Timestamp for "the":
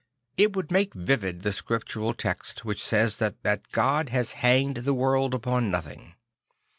1.43-1.51, 4.77-4.95